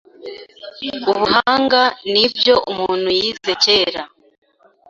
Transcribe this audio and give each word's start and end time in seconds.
ubuhanga 1.11 1.81
n’ibyo 2.11 2.55
umuntu 2.71 3.07
yize 3.19 3.51
kera 3.63 4.03